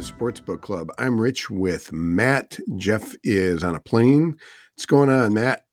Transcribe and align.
to 0.00 0.12
Sportsbook 0.12 0.62
Club. 0.62 0.90
I'm 0.98 1.20
Rich 1.20 1.50
with 1.50 1.92
Matt. 1.92 2.58
Jeff 2.76 3.14
is 3.22 3.62
on 3.62 3.74
a 3.74 3.80
plane. 3.80 4.36
What's 4.74 4.86
going 4.86 5.10
on, 5.10 5.34
Matt? 5.34 5.64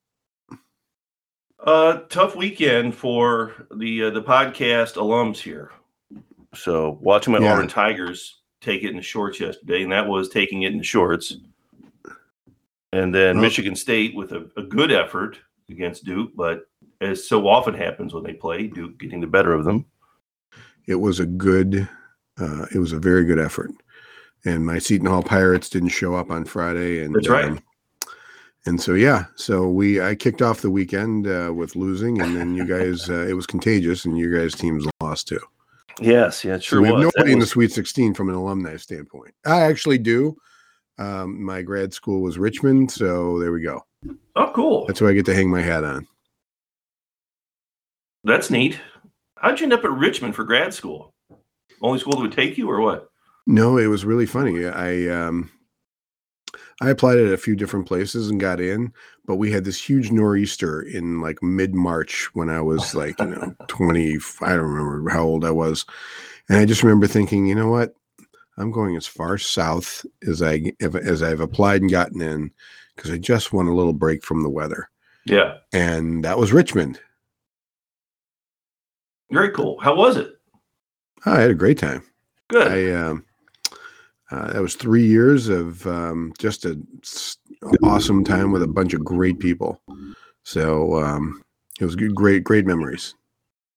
Uh, 1.59 1.99
tough 2.09 2.35
weekend 2.35 2.93
for 2.95 3.53
the 3.75 4.03
uh, 4.05 4.09
the 4.09 4.21
podcast 4.21 4.95
alums 4.95 5.37
here. 5.37 5.71
So 6.53 6.97
watching 7.01 7.33
my 7.33 7.39
Yeah. 7.39 7.53
Auburn 7.53 7.67
Tigers 7.67 8.41
take 8.61 8.83
it 8.83 8.89
in 8.89 8.97
the 8.97 9.01
shorts 9.01 9.39
yesterday, 9.39 9.83
and 9.83 9.91
that 9.91 10.07
was 10.07 10.29
taking 10.29 10.63
it 10.63 10.71
in 10.71 10.77
the 10.77 10.83
shorts. 10.83 11.37
And 12.93 13.13
then 13.13 13.37
Well- 13.37 13.43
Michigan 13.43 13.75
State 13.75 14.15
with 14.15 14.31
a, 14.33 14.49
a 14.57 14.63
good 14.63 14.91
effort 14.91 15.37
against 15.69 16.05
Duke, 16.05 16.31
but 16.35 16.67
as 17.01 17.27
so 17.27 17.47
often 17.47 17.73
happens 17.73 18.13
when 18.13 18.23
they 18.23 18.33
play, 18.33 18.67
Duke 18.67 18.97
getting 18.99 19.21
the 19.21 19.27
better 19.27 19.53
of 19.53 19.65
them. 19.65 19.85
It 20.85 20.95
was 20.95 21.19
a 21.19 21.25
good, 21.25 21.87
uh, 22.39 22.65
it 22.73 22.79
was 22.79 22.93
a 22.93 22.99
very 22.99 23.25
good 23.25 23.39
effort. 23.39 23.71
And 24.47 24.65
my 24.65 24.79
Seton 24.79 25.07
Hall 25.07 25.23
Pirates 25.23 25.67
didn't 25.67 25.89
show 25.89 26.15
up 26.15 26.31
on 26.31 26.45
Friday, 26.45 27.03
and 27.03 27.13
That's 27.13 27.27
right. 27.27 27.45
um, 27.45 27.59
and 28.65 28.81
so 28.81 28.93
yeah, 28.93 29.25
so 29.35 29.67
we 29.67 30.01
I 30.01 30.15
kicked 30.15 30.41
off 30.41 30.61
the 30.61 30.71
weekend 30.71 31.27
uh, 31.27 31.51
with 31.53 31.75
losing, 31.75 32.21
and 32.21 32.33
then 32.33 32.55
you 32.55 32.65
guys 32.65 33.09
uh, 33.09 33.27
it 33.27 33.33
was 33.33 33.45
contagious, 33.45 34.05
and 34.05 34.17
you 34.17 34.33
guys 34.33 34.53
teams 34.53 34.87
lost 35.01 35.27
too. 35.27 35.41
Yes, 35.99 36.45
yeah, 36.45 36.55
it 36.55 36.63
So 36.63 36.67
sure 36.67 36.81
we 36.81 36.87
have 36.87 36.97
was. 36.97 37.11
Nobody 37.15 37.33
in 37.33 37.39
the 37.39 37.45
Sweet 37.45 37.73
16 37.73 38.13
from 38.13 38.29
an 38.29 38.35
alumni 38.35 38.77
standpoint. 38.77 39.33
I 39.45 39.63
actually 39.63 39.97
do. 39.97 40.37
Um, 40.97 41.43
my 41.43 41.61
grad 41.61 41.93
school 41.93 42.21
was 42.21 42.37
Richmond, 42.37 42.89
so 42.89 43.39
there 43.39 43.51
we 43.51 43.61
go. 43.61 43.85
oh, 44.37 44.51
cool. 44.55 44.85
That's 44.87 45.01
where 45.01 45.09
I 45.09 45.13
get 45.13 45.25
to 45.25 45.35
hang 45.35 45.49
my 45.49 45.61
hat 45.61 45.83
on. 45.83 46.07
That's 48.23 48.49
neat. 48.49 48.79
How'd 49.35 49.59
you 49.59 49.65
end 49.65 49.73
up 49.73 49.83
at 49.83 49.91
Richmond 49.91 50.35
for 50.35 50.45
grad 50.45 50.73
school? 50.73 51.13
Only 51.81 51.99
school 51.99 52.13
that 52.13 52.21
would 52.21 52.31
take 52.31 52.57
you, 52.57 52.69
or 52.69 52.79
what? 52.79 53.09
No, 53.47 53.77
it 53.77 53.87
was 53.87 54.05
really 54.05 54.25
funny. 54.25 54.65
I 54.65 55.07
um 55.07 55.49
I 56.81 56.89
applied 56.89 57.17
at 57.17 57.33
a 57.33 57.37
few 57.37 57.55
different 57.55 57.87
places 57.87 58.29
and 58.29 58.39
got 58.39 58.61
in, 58.61 58.93
but 59.25 59.37
we 59.37 59.51
had 59.51 59.63
this 59.63 59.81
huge 59.81 60.11
nor'easter 60.11 60.81
in 60.81 61.21
like 61.21 61.41
mid 61.41 61.73
March 61.73 62.29
when 62.35 62.49
I 62.49 62.61
was 62.61 62.93
like, 62.93 63.19
you 63.19 63.27
know, 63.27 63.55
20, 63.67 64.17
I 64.41 64.49
don't 64.49 64.59
remember 64.59 65.09
how 65.09 65.23
old 65.23 65.43
I 65.43 65.51
was. 65.51 65.85
And 66.49 66.59
I 66.59 66.65
just 66.65 66.83
remember 66.83 67.07
thinking, 67.07 67.47
you 67.47 67.55
know 67.55 67.69
what? 67.69 67.95
I'm 68.57 68.71
going 68.71 68.95
as 68.95 69.07
far 69.07 69.37
south 69.37 70.05
as 70.27 70.41
I 70.41 70.73
as 70.81 71.23
I've 71.23 71.41
applied 71.41 71.81
and 71.81 71.91
gotten 71.91 72.21
in 72.21 72.51
because 72.95 73.11
I 73.11 73.17
just 73.17 73.53
want 73.53 73.69
a 73.69 73.73
little 73.73 73.93
break 73.93 74.23
from 74.23 74.43
the 74.43 74.49
weather. 74.49 74.89
Yeah, 75.25 75.57
And 75.73 76.23
that 76.25 76.37
was 76.37 76.53
Richmond. 76.53 76.99
very 79.31 79.51
cool. 79.51 79.79
How 79.79 79.95
was 79.95 80.17
it? 80.17 80.39
I 81.25 81.39
had 81.41 81.51
a 81.51 81.55
great 81.55 81.77
time. 81.77 82.03
Good. 82.47 82.67
I 82.67 82.91
um, 82.91 83.25
uh, 84.31 84.51
that 84.53 84.61
was 84.61 84.75
three 84.75 85.05
years 85.05 85.47
of 85.47 85.85
um, 85.87 86.33
just 86.37 86.65
an 86.65 86.85
awesome 87.83 88.23
time 88.23 88.51
with 88.51 88.61
a 88.61 88.67
bunch 88.67 88.93
of 88.93 89.03
great 89.03 89.39
people. 89.39 89.81
So 90.43 91.01
um, 91.01 91.41
it 91.79 91.85
was 91.85 91.95
good, 91.95 92.15
great, 92.15 92.43
great 92.43 92.65
memories. 92.65 93.15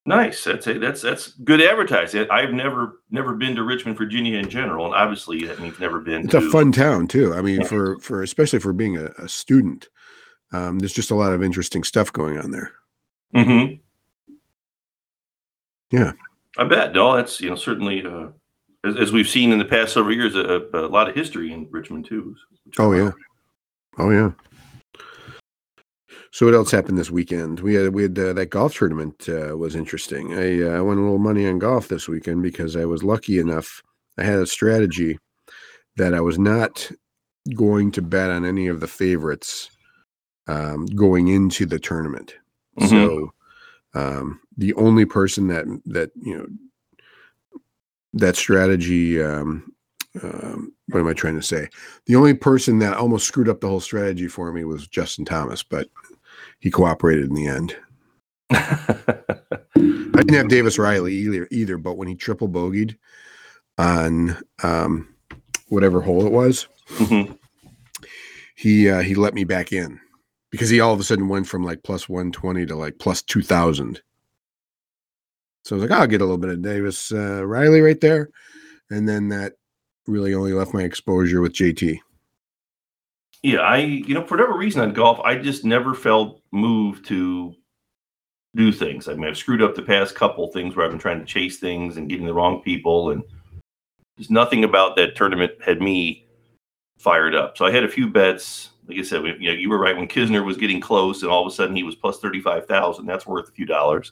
Nice. 0.06 0.42
That's 0.44 0.66
a, 0.66 0.78
that's 0.78 1.02
that's 1.02 1.28
good 1.44 1.60
advertising. 1.60 2.26
I've 2.30 2.52
never 2.52 3.00
never 3.10 3.34
been 3.34 3.54
to 3.56 3.62
Richmond, 3.62 3.98
Virginia 3.98 4.38
in 4.38 4.48
general, 4.48 4.86
and 4.86 4.94
obviously 4.94 5.44
that 5.46 5.60
means 5.60 5.78
never 5.78 6.00
been. 6.00 6.22
It's 6.22 6.32
to, 6.32 6.38
a 6.38 6.50
fun 6.50 6.72
town 6.72 7.06
too. 7.06 7.34
I 7.34 7.42
mean, 7.42 7.64
for 7.64 7.98
for 8.00 8.22
especially 8.22 8.60
for 8.60 8.72
being 8.72 8.96
a, 8.96 9.10
a 9.18 9.28
student, 9.28 9.88
um, 10.52 10.78
there's 10.78 10.94
just 10.94 11.10
a 11.10 11.14
lot 11.14 11.32
of 11.32 11.42
interesting 11.42 11.84
stuff 11.84 12.12
going 12.12 12.38
on 12.38 12.50
there. 12.50 12.72
hmm 13.34 13.74
Yeah. 15.90 16.12
I 16.56 16.64
bet. 16.64 16.92
No, 16.92 17.14
that's 17.14 17.40
you 17.40 17.50
know 17.50 17.56
certainly 17.56 18.04
uh, 18.04 18.28
as, 18.84 18.96
as 18.96 19.12
we've 19.12 19.28
seen 19.28 19.52
in 19.52 19.58
the 19.58 19.64
past 19.64 19.94
several 19.94 20.14
years, 20.14 20.34
a, 20.34 20.62
a 20.74 20.88
lot 20.88 21.08
of 21.08 21.14
history 21.14 21.52
in 21.52 21.68
Richmond 21.70 22.06
too. 22.06 22.34
Oh 22.78 22.92
yeah, 22.92 23.12
oh 23.98 24.10
yeah. 24.10 24.32
So 26.32 26.46
what 26.46 26.54
else 26.54 26.70
happened 26.70 26.96
this 26.96 27.10
weekend? 27.10 27.60
We 27.60 27.74
had 27.74 27.92
we 27.92 28.02
had 28.04 28.18
uh, 28.18 28.32
that 28.34 28.50
golf 28.50 28.74
tournament 28.74 29.28
uh, 29.28 29.56
was 29.56 29.74
interesting. 29.74 30.34
I 30.34 30.62
uh, 30.62 30.78
I 30.78 30.80
won 30.80 30.98
a 30.98 31.02
little 31.02 31.18
money 31.18 31.46
on 31.46 31.58
golf 31.58 31.88
this 31.88 32.08
weekend 32.08 32.42
because 32.42 32.76
I 32.76 32.84
was 32.84 33.02
lucky 33.02 33.38
enough. 33.38 33.82
I 34.16 34.24
had 34.24 34.38
a 34.38 34.46
strategy 34.46 35.18
that 35.96 36.14
I 36.14 36.20
was 36.20 36.38
not 36.38 36.90
going 37.54 37.90
to 37.92 38.02
bet 38.02 38.30
on 38.30 38.44
any 38.44 38.68
of 38.68 38.80
the 38.80 38.86
favorites 38.86 39.70
um, 40.46 40.86
going 40.86 41.28
into 41.28 41.66
the 41.66 41.78
tournament. 41.78 42.34
Mhm. 42.78 42.88
So 42.88 43.32
um, 43.94 44.40
the 44.56 44.72
only 44.74 45.04
person 45.04 45.48
that 45.48 45.66
that 45.86 46.10
you 46.14 46.38
know 46.38 46.46
that 48.14 48.36
strategy 48.36 49.22
um, 49.22 49.72
um, 50.22 50.72
what 50.88 51.00
am 51.00 51.06
I 51.06 51.14
trying 51.14 51.36
to 51.36 51.42
say? 51.42 51.68
The 52.06 52.16
only 52.16 52.34
person 52.34 52.80
that 52.80 52.96
almost 52.96 53.26
screwed 53.28 53.48
up 53.48 53.60
the 53.60 53.68
whole 53.68 53.80
strategy 53.80 54.26
for 54.26 54.52
me 54.52 54.64
was 54.64 54.88
Justin 54.88 55.24
Thomas, 55.24 55.62
but 55.62 55.88
he 56.58 56.70
cooperated 56.70 57.26
in 57.28 57.34
the 57.34 57.46
end. 57.46 57.76
I 58.50 60.22
didn't 60.22 60.34
have 60.34 60.48
Davis 60.48 60.78
Riley 60.78 61.14
either, 61.14 61.46
either 61.50 61.78
but 61.78 61.96
when 61.96 62.08
he 62.08 62.14
triple 62.16 62.48
bogeyed 62.48 62.96
on 63.78 64.36
um, 64.62 65.14
whatever 65.68 66.00
hole 66.00 66.26
it 66.26 66.32
was, 66.32 66.66
Mhm. 66.96 67.38
he 68.56 68.90
uh, 68.90 69.00
he 69.02 69.14
let 69.14 69.32
me 69.34 69.44
back 69.44 69.72
in 69.72 70.00
because 70.50 70.68
he 70.68 70.80
all 70.80 70.92
of 70.92 70.98
a 71.00 71.04
sudden 71.04 71.28
went 71.28 71.46
from 71.46 71.62
like 71.62 71.84
plus 71.84 72.08
120 72.08 72.66
to 72.66 72.74
like 72.74 72.98
plus 72.98 73.22
2000. 73.22 74.02
So 75.70 75.76
I 75.76 75.78
was 75.78 75.88
like, 75.88 76.00
I'll 76.00 76.08
get 76.08 76.20
a 76.20 76.24
little 76.24 76.36
bit 76.36 76.50
of 76.50 76.62
Davis 76.62 77.12
uh, 77.12 77.46
Riley 77.46 77.80
right 77.80 78.00
there. 78.00 78.30
And 78.90 79.08
then 79.08 79.28
that 79.28 79.52
really 80.08 80.34
only 80.34 80.52
left 80.52 80.74
my 80.74 80.82
exposure 80.82 81.40
with 81.40 81.52
JT. 81.52 81.96
Yeah, 83.44 83.60
I 83.60 83.76
you 83.76 84.12
know 84.12 84.26
for 84.26 84.36
whatever 84.36 84.58
reason 84.58 84.80
on 84.82 84.92
golf, 84.92 85.20
I 85.20 85.36
just 85.36 85.64
never 85.64 85.94
felt 85.94 86.42
moved 86.50 87.06
to 87.06 87.54
do 88.56 88.72
things. 88.72 89.06
I 89.06 89.14
mean, 89.14 89.28
I've 89.28 89.36
screwed 89.36 89.62
up 89.62 89.76
the 89.76 89.82
past 89.82 90.16
couple 90.16 90.50
things 90.50 90.74
where 90.74 90.84
I've 90.84 90.90
been 90.90 90.98
trying 90.98 91.20
to 91.20 91.24
chase 91.24 91.60
things 91.60 91.96
and 91.96 92.08
getting 92.08 92.26
the 92.26 92.34
wrong 92.34 92.62
people, 92.62 93.12
and 93.12 93.22
there's 94.16 94.28
nothing 94.28 94.64
about 94.64 94.96
that 94.96 95.14
tournament 95.14 95.52
had 95.64 95.80
me 95.80 96.26
fired 96.98 97.36
up. 97.36 97.56
So 97.56 97.64
I 97.64 97.70
had 97.70 97.84
a 97.84 97.88
few 97.88 98.10
bets. 98.10 98.70
Like 98.88 98.98
I 98.98 99.02
said, 99.02 99.22
we, 99.22 99.36
you 99.38 99.52
know, 99.52 99.56
you 99.56 99.70
were 99.70 99.78
right 99.78 99.96
when 99.96 100.08
Kisner 100.08 100.44
was 100.44 100.56
getting 100.56 100.80
close, 100.80 101.22
and 101.22 101.30
all 101.30 101.46
of 101.46 101.52
a 101.52 101.54
sudden 101.54 101.76
he 101.76 101.84
was 101.84 101.94
plus 101.94 102.18
thirty 102.18 102.40
five 102.40 102.66
thousand. 102.66 103.06
That's 103.06 103.24
worth 103.24 103.48
a 103.48 103.52
few 103.52 103.66
dollars, 103.66 104.10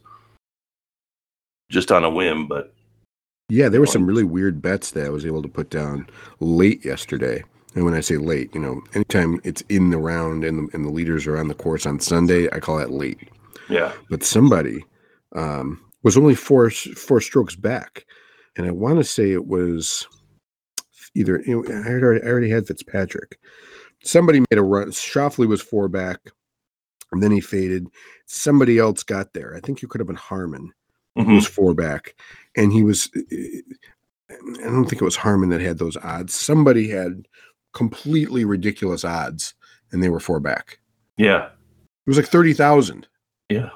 just 1.70 1.92
on 1.92 2.04
a 2.04 2.10
whim. 2.10 2.46
But 2.46 2.72
Yeah, 3.48 3.68
there 3.68 3.80
were 3.80 3.86
some 3.86 4.06
really 4.06 4.24
weird 4.24 4.60
bets 4.62 4.90
that 4.92 5.06
I 5.06 5.10
was 5.10 5.26
able 5.26 5.42
to 5.42 5.48
put 5.48 5.70
down 5.70 6.06
late 6.40 6.84
yesterday. 6.84 7.44
And 7.74 7.84
when 7.84 7.94
I 7.94 8.00
say 8.00 8.16
late, 8.16 8.52
you 8.54 8.60
know, 8.60 8.82
anytime 8.94 9.40
it's 9.44 9.62
in 9.68 9.90
the 9.90 9.98
round 9.98 10.44
and 10.44 10.68
the, 10.68 10.74
and 10.74 10.84
the 10.84 10.90
leaders 10.90 11.26
are 11.26 11.38
on 11.38 11.48
the 11.48 11.54
course 11.54 11.86
on 11.86 12.00
Sunday, 12.00 12.48
I 12.50 12.60
call 12.60 12.78
that 12.78 12.90
late. 12.90 13.28
yeah, 13.68 13.92
but 14.10 14.24
somebody 14.24 14.84
um, 15.36 15.80
was 16.02 16.16
only 16.16 16.34
four 16.34 16.70
four 16.70 17.20
strokes 17.20 17.54
back, 17.54 18.04
and 18.56 18.66
I 18.66 18.70
want 18.70 18.98
to 18.98 19.04
say 19.04 19.30
it 19.30 19.46
was 19.46 20.06
either 21.14 21.42
you 21.46 21.62
know, 21.62 21.74
I 21.74 21.90
already, 21.90 22.24
I 22.24 22.28
already 22.28 22.50
had 22.50 22.66
Fitzpatrick. 22.66 23.38
Somebody 24.02 24.40
made 24.40 24.58
a 24.58 24.62
run. 24.62 24.90
Schauffele 24.90 25.46
was 25.46 25.60
four 25.60 25.88
back, 25.88 26.20
and 27.12 27.22
then 27.22 27.30
he 27.30 27.40
faded. 27.40 27.86
Somebody 28.26 28.78
else 28.78 29.02
got 29.02 29.34
there. 29.34 29.54
I 29.54 29.60
think 29.60 29.82
it 29.82 29.90
could 29.90 30.00
have 30.00 30.06
been 30.06 30.16
Harman 30.16 30.72
Mhm. 31.26 31.34
was 31.36 31.46
four 31.46 31.74
back, 31.74 32.14
and 32.56 32.72
he 32.72 32.82
was. 32.82 33.10
I 34.30 34.62
don't 34.64 34.84
think 34.86 35.00
it 35.02 35.04
was 35.04 35.16
Harman 35.16 35.48
that 35.50 35.60
had 35.60 35.78
those 35.78 35.96
odds. 35.96 36.34
Somebody 36.34 36.88
had 36.88 37.26
completely 37.72 38.44
ridiculous 38.44 39.04
odds, 39.04 39.54
and 39.92 40.02
they 40.02 40.08
were 40.10 40.20
four 40.20 40.40
back. 40.40 40.78
yeah, 41.16 41.46
It 41.46 42.06
was 42.08 42.16
like 42.16 42.26
thirty 42.28 42.52
thousand. 42.52 43.08
yeah. 43.48 43.70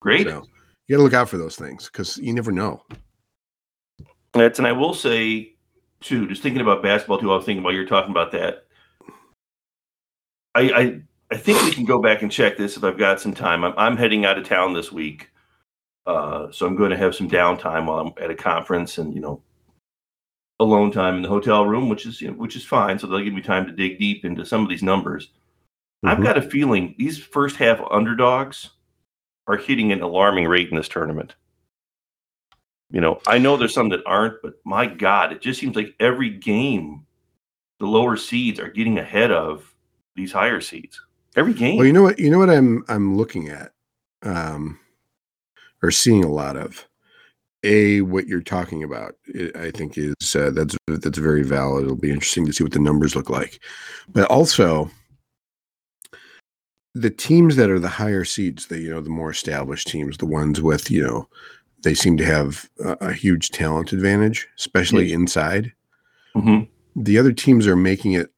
Great. 0.00 0.26
So 0.26 0.46
you 0.88 0.94
got 0.96 0.98
to 0.98 1.02
look 1.02 1.14
out 1.14 1.28
for 1.28 1.38
those 1.38 1.56
things 1.56 1.86
because 1.86 2.16
you 2.18 2.32
never 2.32 2.52
know. 2.52 2.82
That's 4.32 4.58
and 4.58 4.66
I 4.68 4.72
will 4.72 4.94
say 4.94 5.54
too, 6.00 6.28
just 6.28 6.42
thinking 6.42 6.60
about 6.60 6.82
basketball 6.82 7.18
too, 7.18 7.32
I 7.32 7.36
was 7.36 7.44
thinking 7.44 7.62
while 7.64 7.72
you're 7.72 7.86
talking 7.86 8.10
about 8.10 8.32
that. 8.32 8.66
I 10.54 10.60
I, 10.70 11.00
I 11.32 11.36
think 11.36 11.62
we 11.62 11.72
can 11.72 11.84
go 11.84 12.00
back 12.00 12.22
and 12.22 12.30
check 12.30 12.56
this 12.56 12.76
if 12.76 12.84
I've 12.84 12.98
got 12.98 13.20
some 13.20 13.34
time. 13.34 13.64
I'm 13.64 13.74
I'm 13.76 13.96
heading 13.96 14.24
out 14.24 14.38
of 14.38 14.44
town 14.44 14.74
this 14.74 14.92
week. 14.92 15.30
Uh, 16.06 16.50
so 16.52 16.66
I'm 16.66 16.76
going 16.76 16.90
to 16.90 16.96
have 16.96 17.14
some 17.14 17.28
downtime 17.28 17.86
while 17.86 17.98
I'm 17.98 18.12
at 18.22 18.30
a 18.30 18.34
conference 18.34 18.98
and 18.98 19.12
you 19.14 19.20
know 19.20 19.42
alone 20.60 20.90
time 20.90 21.16
in 21.16 21.22
the 21.22 21.28
hotel 21.28 21.66
room, 21.66 21.88
which 21.88 22.06
is 22.06 22.20
you 22.20 22.28
know, 22.28 22.34
which 22.34 22.56
is 22.56 22.64
fine. 22.64 22.98
So 22.98 23.06
they'll 23.06 23.24
give 23.24 23.34
me 23.34 23.42
time 23.42 23.66
to 23.66 23.72
dig 23.72 23.98
deep 23.98 24.24
into 24.24 24.46
some 24.46 24.62
of 24.62 24.68
these 24.68 24.82
numbers. 24.82 25.30
I've 26.04 26.18
Mhm. 26.18 26.24
got 26.24 26.38
a 26.38 26.42
feeling 26.42 26.94
these 26.98 27.18
first 27.18 27.56
half 27.56 27.80
underdogs 27.90 28.70
are 29.48 29.56
hitting 29.56 29.92
an 29.92 30.02
alarming 30.02 30.46
rate 30.46 30.70
in 30.70 30.76
this 30.76 30.88
tournament. 30.88 31.34
You 32.90 33.00
know, 33.00 33.20
I 33.26 33.38
know 33.38 33.56
there's 33.56 33.74
some 33.74 33.88
that 33.88 34.06
aren't, 34.06 34.40
but 34.42 34.54
my 34.64 34.86
God, 34.86 35.32
it 35.32 35.40
just 35.40 35.58
seems 35.60 35.74
like 35.74 35.94
every 35.98 36.30
game, 36.30 37.04
the 37.80 37.86
lower 37.86 38.16
seeds 38.16 38.60
are 38.60 38.70
getting 38.70 38.98
ahead 38.98 39.32
of 39.32 39.74
these 40.14 40.32
higher 40.32 40.60
seeds. 40.60 41.00
Every 41.34 41.52
game. 41.52 41.76
Well, 41.76 41.86
you 41.86 41.92
know 41.92 42.02
what? 42.02 42.18
You 42.18 42.30
know 42.30 42.38
what 42.38 42.48
I'm 42.50 42.84
I'm 42.88 43.16
looking 43.16 43.48
at, 43.48 43.72
um, 44.22 44.78
or 45.82 45.90
seeing 45.90 46.24
a 46.24 46.30
lot 46.30 46.56
of 46.56 46.86
a 47.62 48.00
what 48.02 48.26
you're 48.26 48.40
talking 48.40 48.82
about. 48.82 49.14
I 49.54 49.70
think 49.70 49.98
is 49.98 50.36
uh, 50.36 50.50
that's 50.50 50.76
that's 50.86 51.18
very 51.18 51.42
valid. 51.42 51.84
It'll 51.84 51.96
be 51.96 52.10
interesting 52.10 52.46
to 52.46 52.52
see 52.52 52.64
what 52.64 52.72
the 52.72 52.78
numbers 52.78 53.16
look 53.16 53.30
like, 53.30 53.60
but 54.08 54.30
also 54.30 54.90
the 56.94 57.10
teams 57.10 57.56
that 57.56 57.68
are 57.68 57.78
the 57.78 57.88
higher 57.88 58.24
seeds, 58.24 58.66
the 58.66 58.78
you 58.80 58.90
know 58.90 59.00
the 59.00 59.10
more 59.10 59.30
established 59.30 59.88
teams, 59.88 60.16
the 60.16 60.26
ones 60.26 60.62
with 60.62 60.90
you 60.90 61.02
know 61.02 61.28
they 61.82 61.94
seem 61.94 62.16
to 62.16 62.24
have 62.24 62.68
a, 62.84 62.96
a 63.00 63.12
huge 63.12 63.50
talent 63.50 63.92
advantage, 63.92 64.48
especially 64.58 65.12
inside. 65.12 65.72
Mm-hmm. 66.34 66.64
The 67.02 67.18
other 67.18 67.32
teams 67.32 67.66
are 67.66 67.76
making 67.76 68.12
it 68.12 68.30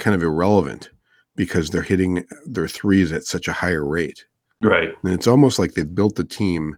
kind 0.00 0.14
of 0.14 0.22
irrelevant 0.22 0.90
because 1.36 1.70
they're 1.70 1.82
hitting 1.82 2.24
their 2.46 2.68
threes 2.68 3.12
at 3.12 3.24
such 3.24 3.48
a 3.48 3.52
higher 3.52 3.84
rate. 3.84 4.26
Right. 4.64 4.94
And 5.04 5.12
it's 5.12 5.26
almost 5.26 5.58
like 5.58 5.74
they've 5.74 5.94
built 5.94 6.16
the 6.16 6.24
team 6.24 6.76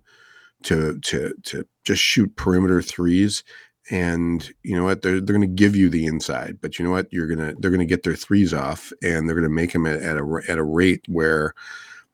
to 0.65 0.99
to 1.01 1.35
to 1.45 1.67
just 1.85 2.03
shoot 2.03 2.35
perimeter 2.37 2.83
threes 2.83 3.45
and 3.91 4.53
you 4.63 4.77
know 4.77 4.85
what 4.85 5.03
they're, 5.03 5.21
they're 5.21 5.37
going 5.37 5.41
to 5.41 5.47
give 5.47 5.77
you 5.77 5.89
the 5.89 6.07
inside 6.07 6.59
but 6.61 6.79
you 6.79 6.85
know 6.85 6.91
what 6.91 7.13
you're 7.13 7.29
going 7.29 7.39
to 7.39 7.55
they're 7.61 7.71
going 7.71 7.79
to 7.79 7.87
get 7.87 8.03
their 8.03 8.17
threes 8.17 8.53
off 8.53 8.93
and 9.03 9.29
they're 9.29 9.37
going 9.37 9.49
to 9.49 9.49
make 9.49 9.73
them 9.73 9.87
at, 9.87 10.01
at 10.03 10.17
a 10.17 10.41
at 10.49 10.59
a 10.59 10.65
rate 10.65 11.05
where 11.09 11.55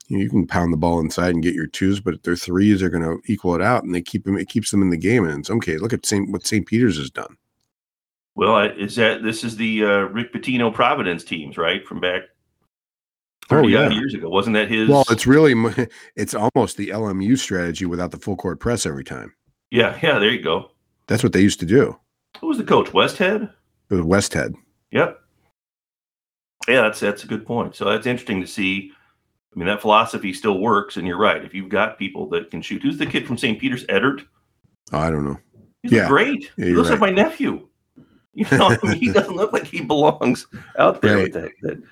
you, 0.08 0.18
know, 0.18 0.22
you 0.22 0.28
can 0.28 0.46
pound 0.46 0.72
the 0.72 0.76
ball 0.76 1.00
inside 1.00 1.30
and 1.34 1.42
get 1.42 1.54
your 1.54 1.66
twos 1.66 2.00
but 2.00 2.22
their 2.24 2.36
threes 2.36 2.82
are 2.82 2.90
going 2.90 3.02
to 3.02 3.20
equal 3.32 3.54
it 3.54 3.62
out 3.62 3.84
and 3.84 3.94
they 3.94 4.02
keep 4.02 4.24
them 4.24 4.36
it 4.36 4.48
keeps 4.48 4.70
them 4.70 4.82
in 4.82 4.90
the 4.90 4.96
game 4.96 5.24
and 5.24 5.40
it's 5.40 5.50
okay 5.50 5.78
look 5.78 5.92
at 5.92 6.04
St. 6.04 6.30
what 6.30 6.46
St. 6.46 6.66
Peter's 6.66 6.98
has 6.98 7.10
done 7.10 7.36
well 8.34 8.58
is 8.58 8.96
that 8.96 9.22
this 9.22 9.44
is 9.44 9.56
the 9.56 9.84
uh, 9.84 10.00
Rick 10.08 10.34
Pitino 10.34 10.72
Providence 10.72 11.24
teams 11.24 11.56
right 11.56 11.86
from 11.86 12.00
back 12.00 12.22
30 13.52 13.76
oh, 13.76 13.80
yeah. 13.80 13.88
years 13.90 14.14
ago 14.14 14.28
wasn't 14.28 14.54
that 14.54 14.70
his 14.70 14.88
well 14.88 15.04
it's 15.10 15.26
really 15.26 15.54
it's 16.16 16.34
almost 16.34 16.76
the 16.76 16.88
LMU 16.88 17.38
strategy 17.38 17.86
without 17.86 18.10
the 18.10 18.18
full 18.18 18.36
court 18.36 18.60
press 18.60 18.86
every 18.86 19.04
time 19.04 19.34
yeah 19.70 19.98
yeah 20.02 20.18
there 20.18 20.30
you 20.30 20.42
go 20.42 20.72
that's 21.06 21.22
what 21.22 21.32
they 21.32 21.40
used 21.40 21.60
to 21.60 21.66
do. 21.66 21.98
Who 22.40 22.46
was 22.48 22.58
the 22.58 22.64
coach? 22.64 22.88
Westhead? 22.88 23.52
It 23.90 23.94
was 23.94 24.04
Westhead. 24.04 24.54
Yep. 24.92 25.18
Yeah, 26.68 26.82
that's 26.82 27.00
that's 27.00 27.24
a 27.24 27.26
good 27.26 27.44
point. 27.44 27.74
So 27.74 27.84
that's 27.84 28.06
interesting 28.06 28.40
to 28.40 28.46
see. 28.46 28.92
I 29.54 29.58
mean, 29.58 29.66
that 29.66 29.82
philosophy 29.82 30.32
still 30.32 30.58
works, 30.58 30.96
and 30.96 31.06
you're 31.06 31.18
right. 31.18 31.44
If 31.44 31.52
you've 31.52 31.68
got 31.68 31.98
people 31.98 32.28
that 32.30 32.50
can 32.50 32.62
shoot, 32.62 32.82
who's 32.82 32.96
the 32.96 33.04
kid 33.04 33.26
from 33.26 33.36
St. 33.36 33.60
Peter's, 33.60 33.84
Edert? 33.86 34.24
Oh, 34.92 34.98
I 34.98 35.10
don't 35.10 35.26
know. 35.26 35.38
He's 35.82 35.92
yeah. 35.92 36.08
great. 36.08 36.50
Yeah, 36.56 36.66
he 36.66 36.72
looks 36.72 36.88
right. 36.88 37.00
like 37.00 37.14
my 37.14 37.22
nephew. 37.22 37.68
You 38.34 38.46
know, 38.52 38.68
I 38.70 38.78
mean, 38.82 38.96
he 38.96 39.08
doesn't 39.12 39.36
look 39.36 39.52
like 39.52 39.66
he 39.66 39.82
belongs 39.82 40.46
out 40.78 41.02
there 41.02 41.16
Right. 41.16 41.22
with 41.24 41.32
that, 41.34 41.50
that 41.60 41.82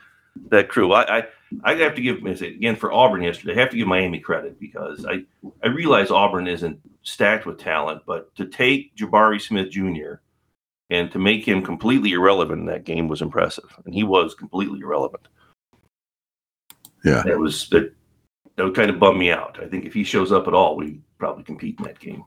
that 0.49 0.69
crew. 0.71 0.93
I, 0.93 1.19
I 1.19 1.27
I 1.65 1.75
have 1.75 1.95
to 1.97 2.03
give 2.03 2.25
again 2.25 2.77
for 2.77 2.93
Auburn 2.93 3.23
yesterday. 3.23 3.55
I 3.55 3.61
have 3.61 3.71
to 3.71 3.77
give 3.77 3.89
Miami 3.89 4.21
credit 4.21 4.59
because 4.61 5.05
I 5.07 5.25
I 5.63 5.69
realize 5.69 6.11
Auburn 6.11 6.47
isn't 6.47 6.79
stacked 7.03 7.47
with 7.47 7.59
talent, 7.59 8.03
but 8.07 8.35
to 8.37 8.47
take 8.47 8.95
Jabari 8.97 9.41
Smith 9.41 9.71
Jr. 9.71 10.21
and 10.91 11.11
to 11.11 11.19
make 11.19 11.47
him 11.47 11.63
completely 11.63 12.13
irrelevant 12.13 12.61
in 12.61 12.67
that 12.67 12.85
game 12.85 13.09
was 13.09 13.23
impressive, 13.23 13.77
and 13.85 13.95
he 13.95 14.05
was 14.05 14.35
completely 14.35 14.81
irrelevant. 14.81 15.27
Yeah. 17.05 17.23
That 17.25 17.39
was 17.39 17.69
that 17.71 17.93
that 18.57 18.65
would 18.65 18.75
kind 18.75 18.91
of 18.91 19.01
bum 19.01 19.19
me 19.19 19.33
out. 19.33 19.59
I 19.61 19.67
think 19.67 19.87
if 19.87 19.95
he 19.95 20.05
shows 20.05 20.33
up 20.33 20.47
at 20.47 20.55
all, 20.55 20.77
we 20.77 21.01
probably 21.19 21.45
compete 21.45 21.79
in 21.79 21.85
that 21.85 21.99
game. 21.99 22.25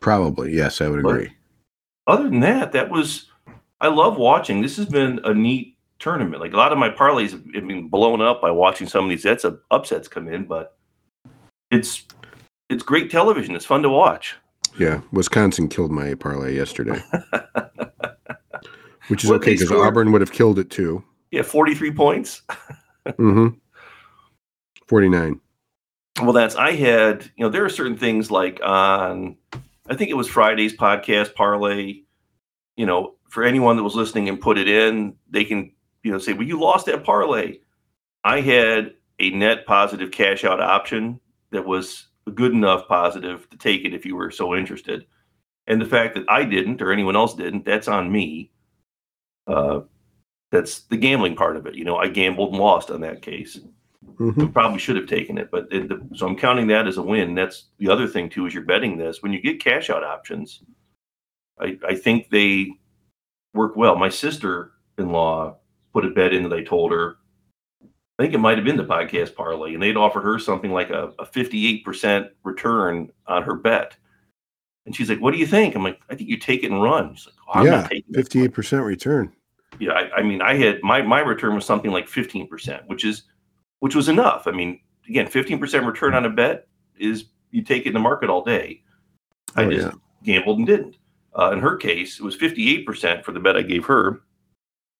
Probably. 0.00 0.54
Yes, 0.54 0.80
I 0.80 0.88
would 0.88 1.02
But- 1.02 1.10
agree. 1.10 1.32
Other 2.06 2.24
than 2.24 2.40
that, 2.40 2.72
that 2.72 2.90
was 2.90 3.30
I 3.80 3.88
love 3.88 4.16
watching. 4.16 4.62
This 4.62 4.76
has 4.76 4.86
been 4.86 5.20
a 5.24 5.34
neat 5.34 5.73
tournament. 6.04 6.40
Like 6.40 6.52
a 6.52 6.56
lot 6.56 6.70
of 6.70 6.78
my 6.78 6.90
parlays 6.90 7.32
have 7.32 7.66
been 7.66 7.88
blown 7.88 8.20
up 8.20 8.40
by 8.42 8.50
watching 8.50 8.86
some 8.86 9.04
of 9.04 9.10
these 9.10 9.22
that's 9.22 9.44
upsets 9.70 10.06
come 10.06 10.28
in, 10.28 10.44
but 10.44 10.76
it's 11.70 12.04
it's 12.68 12.82
great 12.82 13.10
television. 13.10 13.56
It's 13.56 13.64
fun 13.64 13.82
to 13.82 13.88
watch. 13.88 14.36
Yeah. 14.78 15.00
Wisconsin 15.12 15.68
killed 15.68 15.90
my 15.90 16.14
parlay 16.14 16.54
yesterday, 16.54 17.00
which 19.08 19.24
is 19.24 19.30
What 19.30 19.36
okay 19.36 19.54
because? 19.54 19.72
Auburn 19.72 20.12
would 20.12 20.20
have 20.20 20.32
killed 20.32 20.58
it 20.58 20.70
too. 20.70 21.02
Yeah, 21.30 21.42
43 21.42 21.90
points. 21.92 22.42
Mm-hmm. 23.06 23.48
49. 24.86 25.40
Well, 26.22 26.32
that's 26.32 26.54
I 26.54 26.72
had, 26.72 27.24
you 27.36 27.44
know, 27.44 27.48
there 27.48 27.64
are 27.64 27.70
certain 27.70 27.96
things 27.96 28.30
like 28.30 28.60
on 28.62 29.36
I 29.88 29.94
think 29.94 30.10
it 30.10 30.16
was 30.16 30.28
Friday's 30.28 30.76
podcast 30.76 31.34
parlay, 31.34 32.02
you 32.76 32.86
know, 32.86 33.14
for 33.28 33.42
anyone 33.42 33.76
that 33.76 33.82
was 33.82 33.94
listening 33.94 34.28
and 34.28 34.40
put 34.40 34.58
it 34.58 34.68
in, 34.68 35.16
they 35.28 35.44
can, 35.44 35.73
you 36.04 36.12
know, 36.12 36.18
say, 36.18 36.32
Well, 36.34 36.46
you 36.46 36.60
lost 36.60 36.86
that 36.86 37.02
parlay. 37.02 37.58
I 38.22 38.40
had 38.40 38.94
a 39.18 39.30
net 39.30 39.66
positive 39.66 40.12
cash 40.12 40.44
out 40.44 40.60
option 40.60 41.18
that 41.50 41.64
was 41.66 42.08
good 42.34 42.52
enough 42.52 42.86
positive 42.86 43.48
to 43.50 43.56
take 43.56 43.84
it 43.84 43.94
if 43.94 44.06
you 44.06 44.14
were 44.14 44.30
so 44.30 44.54
interested. 44.54 45.06
And 45.66 45.80
the 45.80 45.86
fact 45.86 46.14
that 46.14 46.24
I 46.28 46.44
didn't 46.44 46.80
or 46.82 46.92
anyone 46.92 47.16
else 47.16 47.34
didn't, 47.34 47.64
that's 47.64 47.88
on 47.88 48.12
me. 48.12 48.52
Uh 49.46 49.80
that's 50.52 50.80
the 50.82 50.96
gambling 50.96 51.34
part 51.34 51.56
of 51.56 51.66
it. 51.66 51.74
You 51.74 51.84
know, 51.84 51.96
I 51.96 52.06
gambled 52.06 52.50
and 52.50 52.62
lost 52.62 52.90
on 52.90 53.00
that 53.00 53.22
case. 53.22 53.58
Mhm. 54.20 54.52
Probably 54.52 54.78
should 54.78 54.94
have 54.96 55.08
taken 55.08 55.36
it, 55.38 55.50
but 55.50 55.66
it, 55.72 55.88
the, 55.88 56.06
so 56.14 56.28
I'm 56.28 56.36
counting 56.36 56.68
that 56.68 56.86
as 56.86 56.98
a 56.98 57.02
win. 57.02 57.34
That's 57.34 57.70
the 57.78 57.88
other 57.88 58.06
thing 58.06 58.28
too. 58.28 58.46
Is 58.46 58.54
you're 58.54 58.62
betting 58.62 58.96
this 58.96 59.22
when 59.22 59.32
you 59.32 59.40
get 59.40 59.64
cash 59.64 59.90
out 59.90 60.04
options. 60.04 60.62
I 61.58 61.78
I 61.88 61.94
think 61.96 62.30
they 62.30 62.70
work 63.54 63.74
well. 63.76 63.96
My 63.96 64.08
sister 64.10 64.72
in 64.98 65.10
law 65.10 65.56
put 65.94 66.04
a 66.04 66.10
bet 66.10 66.34
in 66.34 66.42
that 66.42 66.48
they 66.50 66.62
told 66.64 66.92
her. 66.92 67.16
I 68.18 68.22
think 68.22 68.34
it 68.34 68.38
might 68.38 68.58
have 68.58 68.64
been 68.64 68.76
the 68.76 68.84
podcast 68.84 69.34
parlay, 69.34 69.74
and 69.74 69.82
they'd 69.82 69.96
offered 69.96 70.22
her 70.22 70.38
something 70.38 70.70
like 70.70 70.90
a, 70.90 71.12
a 71.18 71.24
58% 71.26 72.28
return 72.44 73.10
on 73.26 73.42
her 73.42 73.54
bet. 73.56 73.96
And 74.86 74.94
she's 74.94 75.08
like, 75.08 75.20
"What 75.20 75.32
do 75.32 75.38
you 75.38 75.46
think?" 75.46 75.74
I'm 75.74 75.82
like, 75.82 76.00
"I 76.10 76.14
think 76.14 76.28
you 76.28 76.36
take 76.36 76.62
it 76.62 76.70
and 76.70 76.82
run." 76.82 77.14
She's 77.14 77.26
like, 77.26 77.34
oh, 77.48 77.52
"I'm 77.60 77.66
yeah. 77.66 77.70
not 77.80 77.90
taking 77.90 78.14
58% 78.14 78.84
return. 78.84 79.32
yeah 79.80 79.92
I, 79.92 80.18
I 80.18 80.22
mean 80.22 80.40
i 80.42 80.54
had 80.54 80.80
my 80.84 81.02
my 81.02 81.18
return 81.20 81.54
was 81.56 81.64
something 81.64 81.90
like 81.90 82.06
15% 82.08 82.86
which 82.86 83.04
is 83.04 83.24
which 83.80 83.96
was 83.96 84.08
enough 84.08 84.46
i 84.46 84.52
mean 84.52 84.78
again 85.08 85.26
15% 85.26 85.84
return 85.84 86.14
on 86.14 86.24
a 86.26 86.30
bet 86.30 86.68
is 86.96 87.24
you 87.50 87.62
take 87.62 87.82
it 87.82 87.88
in 87.88 87.94
the 87.94 87.98
market 87.98 88.30
all 88.30 88.44
day 88.44 88.82
i 89.56 89.64
Oh, 89.64 89.70
just 89.70 89.86
yeah. 89.88 89.92
gambled 90.22 90.58
and 90.58 90.66
didn't 90.68 90.96
uh, 91.36 91.50
in 91.52 91.58
her 91.58 91.76
case 91.76 92.20
it 92.20 92.22
was 92.22 92.36
58% 92.36 93.24
for 93.24 93.32
the 93.32 93.40
bet 93.40 93.56
i 93.56 93.62
gave 93.62 93.84
her 93.86 94.20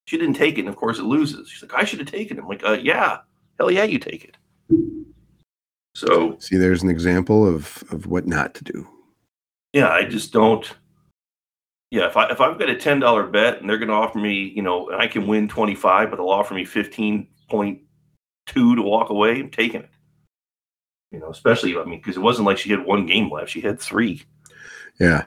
she 0.06 0.18
didn't 0.18 0.34
take 0.36 0.56
it 0.58 0.60
and 0.60 0.68
of 0.68 0.76
course 0.76 0.98
it 0.98 1.04
loses. 1.04 1.48
She's 1.48 1.62
like 1.62 1.74
i 1.80 1.84
should 1.84 1.98
have 2.00 2.10
taken 2.10 2.38
it 2.38 2.42
i'm 2.42 2.48
like 2.48 2.64
uh, 2.64 2.72
yeah. 2.82 3.18
Hell 3.58 3.70
yeah 3.70 3.84
you 3.84 3.98
take 3.98 4.24
it. 4.24 4.36
So 5.94 6.36
See, 6.40 6.56
there's 6.56 6.82
an 6.82 6.90
example 6.90 7.46
of, 7.46 7.84
of 7.92 8.06
what 8.06 8.26
not 8.26 8.54
to 8.54 8.64
do. 8.64 8.86
yeah 9.72 9.90
i 9.90 10.04
just 10.04 10.32
don't 10.32 10.74
yeah 11.90 12.06
if 12.08 12.16
i 12.16 12.26
if 12.30 12.40
i've 12.40 12.58
got 12.58 12.68
a 12.70 12.74
$10 12.74 13.32
bet 13.32 13.60
and 13.60 13.68
they're 13.70 13.78
going 13.78 13.88
to 13.88 13.94
offer 13.94 14.18
me 14.18 14.52
you 14.56 14.62
know 14.62 14.88
and 14.90 15.00
i 15.00 15.06
can 15.06 15.26
win 15.26 15.46
25 15.48 16.10
but 16.10 16.16
they'll 16.16 16.28
offer 16.28 16.54
me 16.54 16.64
15.2 16.64 17.78
to 18.54 18.82
walk 18.82 19.10
away 19.10 19.40
i'm 19.40 19.50
taking 19.50 19.82
it. 19.82 19.90
You 21.12 21.20
know 21.20 21.30
especially 21.30 21.76
i 21.76 21.84
mean 21.84 22.00
because 22.00 22.16
it 22.16 22.20
wasn't 22.20 22.46
like 22.46 22.58
she 22.58 22.70
had 22.70 22.84
one 22.84 23.06
game 23.06 23.30
left 23.30 23.50
she 23.50 23.60
had 23.60 23.78
three. 23.80 24.22
Yeah. 25.00 25.24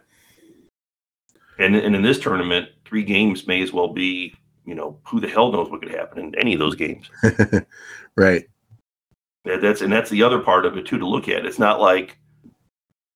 and, 1.59 1.75
and 1.75 1.95
in 1.95 2.01
this 2.01 2.19
tournament 2.19 2.69
three 2.85 3.03
games 3.03 3.47
may 3.47 3.61
as 3.61 3.71
well 3.71 3.93
be 3.93 4.35
you 4.67 4.75
know 4.75 4.99
who 5.07 5.19
the 5.19 5.27
hell 5.27 5.51
knows 5.51 5.69
what 5.71 5.81
could 5.81 5.91
happen 5.91 6.19
in 6.19 6.35
any 6.35 6.53
of 6.53 6.59
those 6.59 6.75
games 6.75 7.09
right. 8.15 8.45
That- 9.45 9.61
that's 9.61 9.81
and 9.81 9.91
that's 9.91 10.09
the 10.11 10.21
other 10.23 10.39
part 10.39 10.65
of 10.65 10.77
it 10.77 10.85
too 10.85 10.99
to 10.99 11.07
look 11.07 11.27
at 11.29 11.45
it's 11.45 11.57
not 11.57 11.79
like 11.79 12.19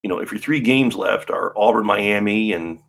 you 0.01 0.09
know 0.09 0.19
if 0.19 0.31
your 0.31 0.39
three 0.39 0.61
games 0.61 0.95
left 0.95 1.29
are 1.29 1.53
auburn 1.57 1.85
miami 1.85 2.53
and 2.53 2.79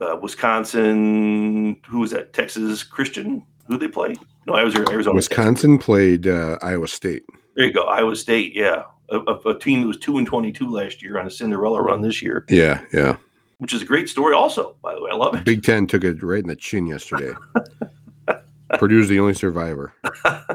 uh, 0.00 0.16
wisconsin 0.20 1.76
who 1.86 2.00
was 2.00 2.10
that 2.10 2.32
texas 2.32 2.82
christian 2.82 3.42
who 3.66 3.78
they 3.78 3.88
play 3.88 4.14
no 4.46 4.52
i 4.54 4.62
was 4.62 4.74
arizona 4.76 5.20
State. 5.22 5.36
Wisconsin 5.38 5.78
played 5.78 6.26
uh, 6.26 6.58
Iowa 6.62 6.86
State. 6.88 7.22
there 7.56 7.64
you 7.66 7.72
go 7.72 7.84
iowa 7.84 8.14
state 8.14 8.54
yeah 8.54 8.82
a, 9.10 9.18
a, 9.20 9.34
a 9.50 9.58
team 9.58 9.80
that 9.82 9.86
was 9.86 9.98
2 9.98 10.18
and 10.18 10.26
22 10.26 10.68
last 10.70 11.02
year 11.02 11.18
on 11.18 11.26
a 11.26 11.30
cinderella 11.30 11.80
run 11.82 12.02
this 12.02 12.20
year 12.22 12.44
Yeah. 12.48 12.82
Yeah. 12.92 13.16
Which 13.58 13.72
is 13.72 13.82
a 13.82 13.84
great 13.84 14.08
story 14.08 14.34
also 14.34 14.76
by 14.82 14.94
the 14.94 15.00
way 15.00 15.10
i 15.10 15.14
love 15.14 15.34
it 15.34 15.44
Big 15.44 15.62
Ten 15.62 15.86
took 15.86 16.04
it 16.04 16.22
right 16.22 16.40
in 16.40 16.48
the 16.48 16.56
chin 16.56 16.86
yesterday. 16.86 17.32
Purdue's 18.78 19.08
the 19.08 19.20
only 19.20 19.34
survivor. 19.34 19.94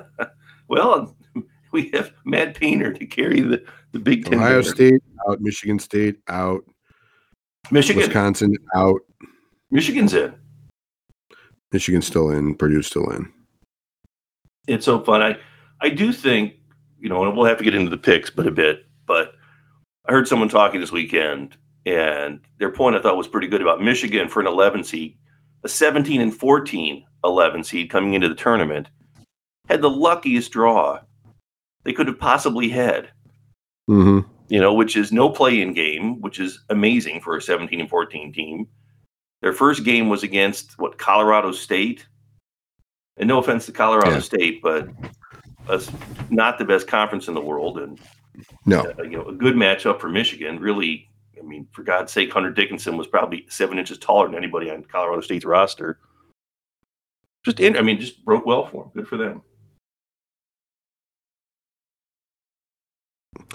well 0.67 1.15
we 1.71 1.89
have 1.93 2.11
matt 2.25 2.55
painter 2.55 2.91
to 2.93 3.05
carry 3.05 3.41
the, 3.41 3.63
the 3.91 3.99
big 3.99 4.25
ten 4.25 4.35
Ohio 4.35 4.61
banner. 4.61 4.63
State 4.63 5.03
out, 5.27 5.41
Michigan 5.41 5.79
State 5.79 6.19
out, 6.27 6.63
michigan 7.71 8.01
Wisconsin 8.01 8.55
out, 8.75 9.01
michigan's 9.71 10.13
in 10.13 10.33
Michigan 11.71 12.01
still 12.01 12.31
in, 12.31 12.55
Purdue 12.55 12.81
still 12.81 13.09
in. 13.11 13.31
it's 14.67 14.85
so 14.85 14.99
fun. 14.99 15.21
I 15.21 15.37
I 15.81 15.89
do 15.89 16.11
think 16.11 16.55
you 16.99 17.09
know, 17.09 17.23
and 17.25 17.35
we'll 17.35 17.45
have 17.45 17.57
to 17.57 17.63
get 17.63 17.75
into 17.75 17.89
the 17.89 17.97
picks, 17.97 18.29
but 18.29 18.47
a 18.47 18.51
bit. 18.51 18.85
But 19.05 19.33
I 20.05 20.11
heard 20.11 20.27
someone 20.27 20.49
talking 20.49 20.81
this 20.81 20.91
weekend, 20.91 21.57
and 21.85 22.39
their 22.57 22.71
point 22.71 22.95
I 22.95 23.01
thought 23.01 23.17
was 23.17 23.27
pretty 23.27 23.47
good 23.47 23.61
about 23.61 23.81
Michigan 23.81 24.27
for 24.27 24.39
an 24.39 24.47
11 24.47 24.83
seed, 24.83 25.17
a 25.63 25.69
17 25.69 26.21
and 26.21 26.35
14 26.35 27.05
11 27.23 27.63
seed 27.65 27.89
coming 27.89 28.13
into 28.13 28.29
the 28.29 28.35
tournament, 28.35 28.87
had 29.67 29.81
the 29.81 29.89
luckiest 29.89 30.51
draw 30.51 30.99
they 31.83 31.93
could 31.93 32.07
have 32.07 32.19
possibly 32.19 32.69
had. 32.69 33.09
Mm-hmm. 33.89 34.19
you 34.49 34.59
know, 34.59 34.71
which 34.71 34.95
is 34.95 35.11
no 35.11 35.29
play 35.31 35.61
in 35.61 35.73
game, 35.73 36.21
which 36.21 36.39
is 36.39 36.63
amazing 36.69 37.21
for 37.21 37.35
a 37.35 37.41
17 37.41 37.79
and 37.79 37.89
14 37.89 38.31
team. 38.31 38.67
Their 39.41 39.53
first 39.53 39.83
game 39.83 40.09
was 40.09 40.21
against 40.21 40.77
what 40.77 40.99
Colorado 40.99 41.51
State. 41.51 42.05
And 43.17 43.27
no 43.27 43.39
offense 43.39 43.65
to 43.65 43.71
Colorado 43.71 44.11
Yeah. 44.11 44.19
State, 44.19 44.61
but 44.61 44.89
that's 45.67 45.91
not 46.29 46.59
the 46.59 46.65
best 46.65 46.87
conference 46.87 47.27
in 47.27 47.33
the 47.33 47.41
world. 47.41 47.79
And 47.79 47.99
No, 48.65 48.81
uh, 48.99 49.03
you 49.03 49.17
know, 49.17 49.25
a 49.25 49.33
good 49.33 49.55
matchup 49.55 49.99
for 49.99 50.07
Michigan. 50.07 50.59
Really, 50.59 51.08
I 51.39 51.43
mean, 51.43 51.67
for 51.71 51.83
God's 51.83 52.11
sake, 52.11 52.31
Hunter 52.31 52.51
Dickinson 52.51 52.97
was 52.97 53.07
probably 53.07 53.45
seven 53.49 53.79
inches 53.79 53.97
taller 53.97 54.27
than 54.27 54.35
anybody 54.35 54.69
on 54.69 54.83
Colorado 54.83 55.21
State's 55.21 55.45
roster. 55.45 55.99
Just, 57.45 57.59
in, 57.59 57.77
I 57.77 57.81
mean, 57.81 57.99
just 57.99 58.23
broke 58.25 58.45
well 58.45 58.65
for 58.65 58.83
him. 58.83 58.91
Good 58.93 59.07
for 59.07 59.17
them. 59.17 59.41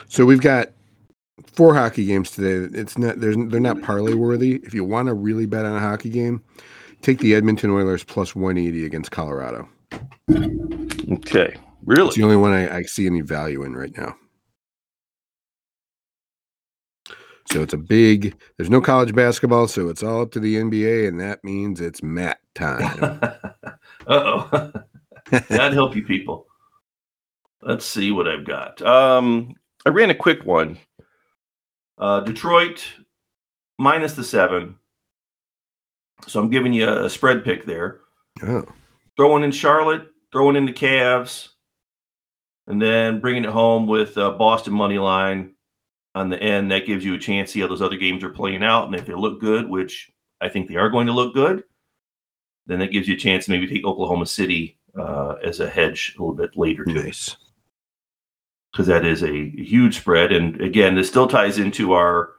So 0.09 0.25
we've 0.25 0.41
got 0.41 0.71
four 1.53 1.75
hockey 1.75 2.07
games 2.07 2.31
today. 2.31 2.79
It's 2.79 2.99
not 2.99 3.21
there's 3.21 3.37
they're 3.49 3.61
not 3.61 3.83
parlay 3.83 4.15
worthy. 4.15 4.57
If 4.65 4.75
you 4.75 4.85
want 4.85 5.09
to 5.09 5.15
really 5.15 5.47
bet 5.47 5.65
on 5.65 5.77
a 5.77 5.81
hockey 5.81 6.11
game, 6.11 6.43
take 7.03 7.19
the 7.19 7.35
Edmonton 7.35 7.71
Oilers 7.71 8.05
plus 8.05 8.35
180 8.35 8.87
against 8.87 9.11
Colorado. 9.11 9.69
Okay, 10.31 11.55
really? 11.85 12.09
It's 12.09 12.17
the 12.17 12.23
only 12.23 12.37
one 12.37 12.53
I, 12.53 12.79
I 12.79 12.83
see 12.83 13.07
any 13.07 13.21
value 13.21 13.63
in 13.65 13.75
right 13.75 13.97
now. 13.97 14.15
So 17.51 17.63
it's 17.63 17.75
a 17.75 17.79
big. 17.79 18.35
There's 18.57 18.71
no 18.71 18.81
college 18.81 19.15
basketball, 19.15 19.69
so 19.69 19.89
it's 19.89 20.03
all 20.03 20.23
up 20.23 20.33
to 20.33 20.41
the 20.41 20.57
NBA, 20.57 21.09
and 21.09 21.21
that 21.21 21.45
means 21.45 21.81
it's 21.81 22.03
Matt 22.03 22.39
time. 22.55 22.99
uh 23.23 23.73
oh. 24.09 24.73
That'd 25.31 25.73
help 25.73 25.97
you 25.97 26.05
people. 26.05 26.47
Let's 27.63 27.87
see 27.87 28.11
what 28.13 28.29
I've 28.29 28.45
got. 28.45 28.83
Um, 28.83 29.55
I 29.87 29.91
ran 29.91 30.11
a 30.11 30.15
quick 30.15 30.45
one. 30.45 30.79
Uh, 31.97 32.21
Detroit 32.21 32.85
minus 33.79 34.15
the 34.15 34.25
seven. 34.25 34.77
So 36.27 36.41
I'm 36.41 36.51
giving 36.51 36.73
you 36.73 36.89
a 36.89 37.09
spread 37.09 37.45
pick 37.45 37.65
there. 37.65 38.01
oh, 38.43 38.65
Throwing 39.17 39.45
in 39.45 39.51
Charlotte, 39.53 40.09
throwing 40.33 40.57
in 40.57 40.67
the 40.67 40.73
Cavs, 40.73 41.49
and 42.67 42.81
then 42.81 43.21
bringing 43.21 43.45
it 43.45 43.51
home 43.51 43.87
with 43.87 44.17
uh, 44.19 44.33
Boston 44.33 44.75
money 44.75 44.99
line 44.99 45.54
on 46.15 46.29
the 46.31 46.43
end. 46.43 46.71
That 46.71 46.87
gives 46.87 47.05
you 47.05 47.15
a 47.15 47.19
chance 47.19 47.51
to 47.51 47.53
see 47.55 47.61
how 47.61 47.69
those 47.69 47.83
other 47.83 47.97
games 47.97 48.23
are 48.25 48.31
playing 48.31 48.63
out, 48.63 48.87
and 48.87 48.95
if 48.95 49.07
they 49.07 49.15
look 49.15 49.41
good, 49.41 49.69
which 49.69 50.11
I 50.41 50.49
think 50.49 50.69
they 50.69 50.77
are 50.77 50.91
going 50.91 51.07
to 51.07 51.13
look 51.13 51.35
good, 51.35 51.65
then 52.67 52.79
that 52.79 52.93
gives 52.93 53.09
you 53.09 53.15
a 53.15 53.19
chance 53.19 53.45
to 53.47 53.51
maybe 53.51 53.67
take 53.67 53.85
Oklahoma 53.85 54.27
City 54.27 54.79
uh, 54.99 55.35
as 55.45 55.61
a 55.61 55.69
hedge 55.69 56.15
a 56.17 56.23
little 56.23 56.35
bit 56.35 56.57
later 56.57 56.85
too 56.85 56.95
nice. 56.95 57.37
because 58.73 58.87
that 58.87 59.05
is 59.05 59.23
a 59.23 59.51
huge 59.51 59.99
spread. 59.99 60.33
And 60.33 60.61
again, 60.61 60.95
this 60.95 61.09
still 61.09 61.27
ties 61.27 61.59
into 61.59 61.93
our, 61.93 62.31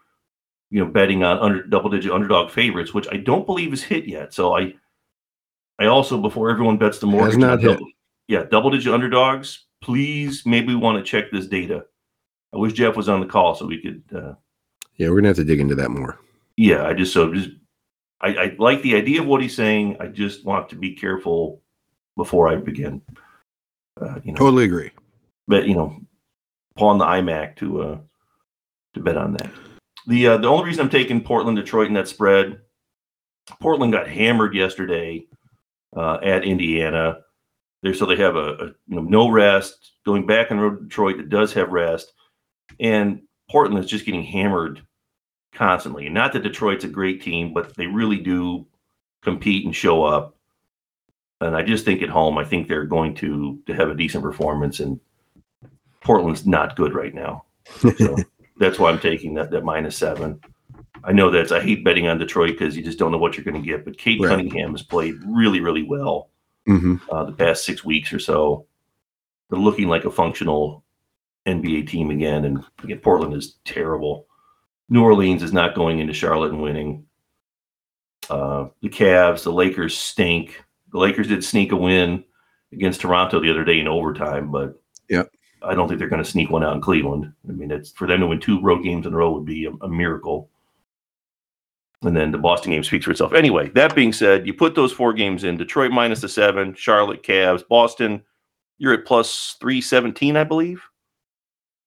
you 0.69 0.83
know, 0.83 0.89
betting 0.89 1.23
on 1.23 1.37
under 1.39 1.63
double 1.63 1.89
digit 1.89 2.11
underdog 2.11 2.49
favorites, 2.51 2.93
which 2.93 3.07
I 3.11 3.17
don't 3.17 3.45
believe 3.45 3.71
is 3.73 3.83
hit 3.83 4.07
yet. 4.07 4.33
So 4.33 4.57
I, 4.57 4.73
I 5.79 5.85
also 5.85 6.17
before 6.21 6.49
everyone 6.49 6.77
bets 6.77 6.99
the 6.99 7.07
mortgage, 7.07 7.37
not 7.37 7.59
hit. 7.61 7.73
double- 7.73 7.91
yeah, 8.27 8.43
double 8.49 8.71
digit 8.71 8.93
underdogs. 8.93 9.65
Please, 9.81 10.43
maybe 10.45 10.73
want 10.73 10.97
to 10.97 11.03
check 11.03 11.31
this 11.31 11.47
data. 11.47 11.85
I 12.55 12.57
wish 12.57 12.73
Jeff 12.73 12.95
was 12.95 13.09
on 13.09 13.19
the 13.19 13.25
call 13.25 13.53
so 13.53 13.65
we 13.65 13.81
could. 13.81 14.03
Uh, 14.15 14.33
Yeah, 14.95 15.09
we're 15.09 15.17
gonna 15.17 15.27
have 15.29 15.37
to 15.37 15.43
dig 15.43 15.59
into 15.59 15.75
that 15.75 15.91
more. 15.91 16.17
yeah, 16.57 16.85
I 16.87 16.93
just 16.93 17.13
so 17.13 17.33
just 17.33 17.49
I, 18.21 18.29
I 18.35 18.55
like 18.57 18.81
the 18.81 18.95
idea 18.95 19.21
of 19.21 19.27
what 19.27 19.41
he's 19.41 19.55
saying. 19.55 19.97
I 19.99 20.07
just 20.07 20.45
want 20.45 20.69
to 20.69 20.75
be 20.75 20.95
careful 20.95 21.61
before 22.15 22.47
I 22.47 22.55
begin. 22.55 23.01
Uh, 24.01 24.19
you 24.23 24.31
know, 24.31 24.37
Totally 24.37 24.63
agree. 24.63 24.91
But 25.47 25.67
you 25.67 25.75
know 25.75 25.99
pawn 26.77 26.97
the 26.97 27.05
iMac 27.05 27.55
to 27.57 27.81
uh 27.81 27.97
to 28.93 28.99
bet 28.99 29.17
on 29.17 29.33
that. 29.33 29.49
The 30.07 30.27
uh, 30.27 30.37
the 30.37 30.47
only 30.47 30.65
reason 30.65 30.83
I'm 30.83 30.89
taking 30.89 31.21
Portland 31.21 31.57
Detroit 31.57 31.87
in 31.87 31.93
that 31.95 32.07
spread, 32.07 32.59
Portland 33.61 33.91
got 33.91 34.07
hammered 34.07 34.53
yesterday 34.53 35.25
uh, 35.95 36.19
at 36.23 36.45
Indiana. 36.45 37.19
There, 37.81 37.93
so 37.93 38.05
they 38.05 38.15
have 38.15 38.35
a, 38.35 38.53
a 38.53 38.65
you 38.87 38.95
know 38.95 39.01
no 39.01 39.29
rest 39.29 39.91
going 40.05 40.25
back 40.25 40.51
on 40.51 40.59
road 40.59 40.77
to 40.77 40.83
Detroit 40.83 41.17
that 41.17 41.29
does 41.29 41.53
have 41.53 41.69
rest, 41.69 42.13
and 42.79 43.21
Portland 43.49 43.83
is 43.83 43.89
just 43.89 44.05
getting 44.05 44.23
hammered 44.23 44.81
constantly. 45.53 46.05
And 46.05 46.13
not 46.13 46.33
that 46.33 46.43
Detroit's 46.43 46.83
a 46.83 46.89
great 46.89 47.21
team, 47.21 47.53
but 47.53 47.75
they 47.75 47.87
really 47.87 48.17
do 48.17 48.65
compete 49.21 49.65
and 49.65 49.75
show 49.75 50.03
up. 50.03 50.35
And 51.41 51.55
I 51.55 51.63
just 51.63 51.85
think 51.85 52.01
at 52.01 52.09
home, 52.09 52.37
I 52.37 52.45
think 52.45 52.67
they're 52.67 52.85
going 52.85 53.15
to 53.15 53.59
to 53.65 53.73
have 53.73 53.89
a 53.89 53.95
decent 53.95 54.23
performance, 54.23 54.79
and 54.79 54.99
Portland's 56.01 56.47
not 56.47 56.77
good 56.77 56.93
right 56.93 57.13
now. 57.13 57.43
So 57.97 58.17
that's 58.57 58.79
why 58.79 58.89
I'm 58.89 58.99
taking 58.99 59.33
that 59.33 59.51
that 59.51 59.65
minus 59.65 59.97
seven. 59.97 60.39
I 61.03 61.11
know 61.11 61.29
that's 61.29 61.51
I 61.51 61.59
hate 61.59 61.83
betting 61.83 62.07
on 62.07 62.17
Detroit 62.17 62.51
because 62.51 62.77
you 62.77 62.83
just 62.83 62.97
don't 62.97 63.11
know 63.11 63.17
what 63.17 63.35
you're 63.35 63.43
going 63.43 63.61
to 63.61 63.67
get. 63.67 63.83
But 63.83 63.97
Cade 63.97 64.21
Right. 64.21 64.29
Cunningham 64.29 64.71
has 64.71 64.81
played 64.81 65.15
really, 65.25 65.59
really 65.59 65.83
well 65.83 66.29
hmm 66.65 66.95
uh, 67.11 67.25
the 67.25 67.33
past 67.33 67.65
six 67.65 67.83
weeks 67.83 68.13
or 68.13 68.19
so. 68.19 68.65
They're 69.49 69.59
looking 69.59 69.89
like 69.89 70.05
a 70.05 70.11
functional 70.11 70.84
NBA 71.45 71.87
team 71.87 72.09
again, 72.09 72.45
and 72.45 72.63
again, 72.83 72.99
Portland 72.99 73.33
is 73.33 73.57
terrible. 73.65 74.27
New 74.89 75.03
Orleans 75.03 75.43
is 75.43 75.53
not 75.53 75.75
going 75.75 75.99
into 75.99 76.13
Charlotte 76.13 76.51
and 76.51 76.61
winning. 76.61 77.05
Uh, 78.29 78.67
the 78.81 78.89
Cavs, 78.89 79.43
the 79.43 79.51
Lakers 79.51 79.97
stink. 79.97 80.63
The 80.91 80.99
Lakers 80.99 81.27
did 81.27 81.43
sneak 81.43 81.71
a 81.71 81.75
win 81.75 82.23
against 82.71 83.01
Toronto 83.01 83.39
the 83.39 83.51
other 83.51 83.63
day 83.63 83.79
in 83.79 83.87
overtime, 83.87 84.51
but 84.51 84.81
Yep. 85.09 85.31
I 85.61 85.73
don't 85.73 85.87
think 85.87 85.99
they're 85.99 86.09
going 86.09 86.23
to 86.23 86.29
sneak 86.29 86.49
one 86.49 86.63
out 86.63 86.75
in 86.75 86.81
Cleveland. 86.81 87.31
I 87.47 87.51
mean, 87.51 87.71
it's 87.71 87.91
for 87.91 88.07
them 88.07 88.19
to 88.21 88.27
win 88.27 88.39
two 88.39 88.61
road 88.61 88.83
games 88.83 89.05
in 89.05 89.13
a 89.13 89.17
row 89.17 89.31
would 89.31 89.45
be 89.45 89.65
a, 89.65 89.71
a 89.81 89.89
miracle. 89.89 90.49
And 92.01 92.15
then 92.15 92.31
the 92.31 92.37
Boston 92.37 92.71
game 92.71 92.83
speaks 92.83 93.05
for 93.05 93.11
itself. 93.11 93.33
Anyway, 93.33 93.69
that 93.69 93.95
being 93.95 94.13
said, 94.13 94.45
you 94.45 94.53
put 94.53 94.75
those 94.75 94.91
four 94.91 95.13
games 95.13 95.43
in 95.43 95.57
Detroit 95.57 95.91
minus 95.91 96.21
the 96.21 96.29
seven, 96.29 96.75
Charlotte, 96.75 97.23
Cavs, 97.23 97.67
Boston, 97.67 98.21
you're 98.77 98.93
at 98.93 99.05
plus 99.05 99.55
317, 99.59 100.37
I 100.37 100.43
believe, 100.43 100.83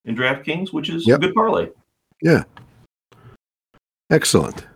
in 0.09 0.17
DraftKings, 0.17 0.73
which 0.73 0.89
is 0.89 1.07
Yep. 1.07 1.19
a 1.19 1.21
good 1.27 1.35
parlay. 1.35 1.69
Yeah. 2.23 2.45
Excellent. 4.11 4.67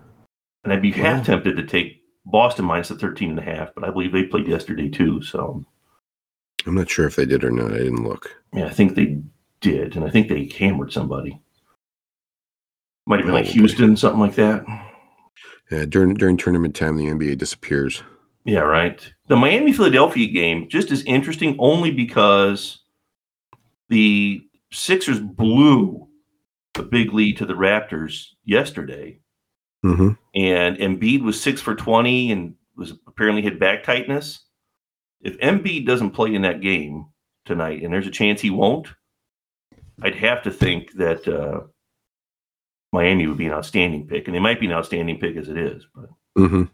And 0.64 0.72
I'd 0.72 0.82
be 0.82 0.92
half 0.92 1.18
Wow. 1.18 1.24
tempted 1.24 1.56
to 1.56 1.66
take 1.66 2.02
Boston 2.26 2.64
minus 2.66 2.88
the 2.88 2.96
13 2.96 3.30
and 3.30 3.38
a 3.38 3.42
half, 3.42 3.74
but 3.74 3.84
I 3.84 3.90
believe 3.90 4.12
they 4.12 4.24
played 4.24 4.46
yesterday 4.46 4.88
too. 4.88 5.22
So, 5.22 5.64
I'm 6.66 6.74
not 6.74 6.88
sure 6.90 7.06
if 7.06 7.16
they 7.16 7.26
did 7.26 7.42
or 7.42 7.50
not. 7.50 7.72
I 7.72 7.78
didn't 7.78 8.04
look. 8.04 8.36
yeah, 8.52 8.66
I 8.66 8.70
think 8.70 8.94
they 8.94 9.20
did. 9.60 9.96
And 9.96 10.04
I 10.04 10.10
think 10.10 10.28
they 10.28 10.46
hammered 10.56 10.92
somebody. 10.92 11.40
Might 13.06 13.18
have 13.18 13.26
been 13.26 13.34
like 13.34 13.46
Houston, 13.46 13.96
something 13.96 14.20
like 14.20 14.36
that. 14.36 14.64
Yeah, 15.70 15.86
during 15.86 16.14
during 16.14 16.36
tournament 16.36 16.76
time, 16.76 16.96
the 16.96 17.06
NBA 17.08 17.34
disappears. 17.36 18.02
Yeah, 18.44 18.60
right. 18.60 19.12
The 19.28 19.36
Miami 19.36 19.72
Philadelphia 19.72 20.28
game 20.30 20.68
just 20.68 20.92
is 20.92 21.02
interesting 21.04 21.56
only 21.58 21.90
because 21.90 22.80
the 23.88 24.46
Sixers 24.72 25.20
blew 25.20 26.08
a 26.76 26.82
big 26.82 27.12
lead 27.12 27.36
to 27.38 27.46
the 27.46 27.54
Raptors 27.54 28.26
yesterday, 28.44 29.20
hmm 29.82 30.12
and 30.34 30.78
Embiid 30.78 31.22
was 31.22 31.38
six 31.38 31.60
for 31.60 31.74
20 31.74 32.32
and 32.32 32.54
was 32.74 32.94
apparently 33.06 33.42
had 33.42 33.58
back 33.58 33.84
tightness. 33.84 34.46
If 35.20 35.38
Embiid 35.40 35.86
doesn't 35.86 36.12
play 36.12 36.34
in 36.34 36.42
that 36.42 36.62
game 36.62 37.06
tonight, 37.44 37.82
and 37.82 37.92
there's 37.92 38.06
a 38.06 38.10
chance 38.10 38.40
he 38.40 38.48
won't, 38.48 38.88
I'd 40.00 40.14
have 40.14 40.42
to 40.44 40.50
think 40.50 40.92
that 40.94 41.28
uh, 41.28 41.66
Miami 42.92 43.26
would 43.26 43.38
be 43.38 43.46
an 43.46 43.52
outstanding 43.52 44.06
pick, 44.06 44.26
and 44.26 44.34
they 44.34 44.40
might 44.40 44.58
be 44.58 44.66
an 44.66 44.72
outstanding 44.72 45.18
pick 45.18 45.36
as 45.36 45.48
it 45.48 45.58
is, 45.58 45.86
but 45.94 46.08
mm-hmm. 46.38 46.64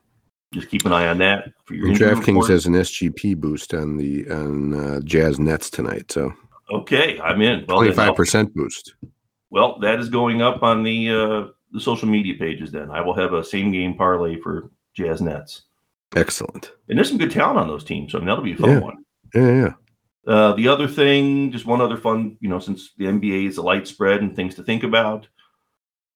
just 0.55 0.69
keep 0.69 0.87
an 0.87 0.93
eye 0.93 1.09
on 1.09 1.19
that 1.19 1.51
for 1.65 1.75
your 1.75 1.89
DraftKings 1.89 2.49
has 2.49 2.67
an 2.67 2.75
SGP 2.75 3.37
boost 3.37 3.75
on 3.75 3.97
the 3.97 4.31
on 4.31 4.75
uh, 4.75 5.01
Jazz 5.01 5.39
Nets 5.39 5.69
tonight, 5.69 6.13
so 6.13 6.33
Okay, 6.71 7.19
I'm 7.21 7.41
in. 7.41 7.65
Well, 7.67 7.79
twenty 7.79 7.89
then, 7.91 7.97
five 7.97 8.09
I'll- 8.11 8.15
percent 8.15 8.55
boost. 8.55 8.95
Well, 9.51 9.79
that 9.81 9.99
is 9.99 10.09
going 10.11 10.43
up 10.43 10.63
on 10.63 10.83
the 10.83 11.11
uh, 11.11 11.47
the 11.73 11.81
social 11.81 12.09
media 12.09 12.35
pages. 12.39 12.71
Then 12.71 12.91
I 12.91 13.01
will 13.01 13.15
have 13.15 13.33
a 13.33 13.43
same 13.43 13.73
game 13.73 13.95
parlay 13.97 14.39
for 14.41 14.71
Jazz 14.95 15.23
Nets, 15.23 15.63
Excellent. 16.15 16.73
and 16.89 16.99
there's 16.99 17.09
some 17.09 17.17
good 17.19 17.31
talent 17.31 17.59
on 17.59 17.67
those 17.69 17.85
teams. 17.85 18.13
So 18.13 18.19
I 18.19 18.21
mean, 18.21 18.29
that'll 18.29 18.45
be 18.45 18.53
a 18.53 18.57
fun 18.57 18.71
Yeah. 18.71 18.79
one. 18.81 19.05
Yeah, 19.35 19.55
yeah. 19.63 19.73
Uh, 20.27 20.53
the 20.53 20.69
other 20.69 20.87
thing, 20.87 21.51
just 21.51 21.65
one 21.65 21.81
other 21.81 21.97
fun, 21.97 22.37
you 22.41 22.51
know, 22.51 22.59
since 22.59 22.93
the 22.99 23.07
NBA 23.07 23.47
is 23.49 23.57
a 23.57 23.63
light 23.63 23.89
spread 23.89 24.21
and 24.21 24.37
things 24.37 24.55
to 24.57 24.63
think 24.63 24.83
about. 24.83 25.27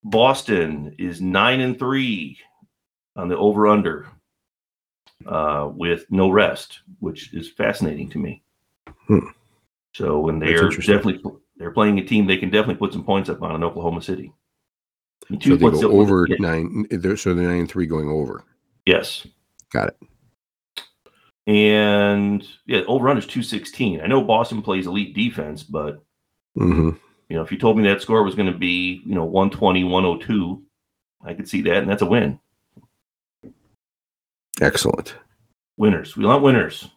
Boston 0.03 0.93
is 0.99 1.19
nine 1.21 1.61
and 1.61 1.79
three 1.79 2.37
on 3.15 3.29
the 3.29 3.37
over 3.37 3.65
under 3.67 4.05
uh, 5.25 5.69
with 5.73 6.05
no 6.11 6.29
rest, 6.29 6.81
which 6.99 7.33
is 7.33 7.49
fascinating 7.49 8.09
to 8.11 8.19
me. 8.19 8.43
Hmm. 9.07 9.27
So 9.93 10.19
when 10.19 10.39
That's 10.39 10.51
they're 10.59 10.69
definitely 10.69 11.21
they're 11.57 11.71
playing 11.71 11.99
a 11.99 12.03
team, 12.03 12.25
they 12.25 12.37
can 12.37 12.49
definitely 12.49 12.75
put 12.75 12.93
some 12.93 13.03
points 13.03 13.29
up 13.29 13.41
on 13.41 13.55
in 13.55 13.63
Oklahoma 13.63 14.01
City. 14.01 14.33
And 15.29 15.41
So 15.41 15.55
they 15.55 15.65
points 15.65 15.81
go 15.81 15.91
over 15.91 16.27
nine. 16.39 16.85
They're, 16.89 17.15
so 17.15 17.33
they're 17.33 17.47
nine 17.47 17.61
and 17.61 17.69
three 17.69 17.85
going 17.85 18.09
over. 18.09 18.43
Yes. 18.85 19.25
Got 19.71 19.89
it. 19.89 19.97
And 21.45 22.45
yeah, 22.65 22.81
over 22.87 23.09
under 23.09 23.19
is 23.19 23.27
two 23.27 23.43
sixteen. 23.43 24.01
I 24.01 24.07
know 24.07 24.23
Boston 24.23 24.61
plays 24.61 24.87
elite 24.87 25.13
defense, 25.13 25.63
but 25.63 26.01
hmm 26.55 26.89
you 26.89 26.99
You 27.29 27.35
know, 27.37 27.43
if 27.43 27.51
you 27.51 27.57
told 27.57 27.77
me 27.77 27.83
that 27.83 28.01
score 28.01 28.23
was 28.23 28.35
going 28.35 28.51
to 28.51 28.57
be, 28.57 29.01
you 29.05 29.15
know, 29.15 29.25
120, 29.25 29.83
102, 29.83 30.63
I 31.25 31.33
could 31.33 31.47
see 31.47 31.61
that, 31.63 31.77
and 31.77 31.89
that's 31.89 32.01
a 32.01 32.05
win. 32.05 32.39
Excellent. 34.61 35.15
Winners. 35.77 36.15
We 36.15 36.25
want 36.25 36.43
winners. 36.43 36.87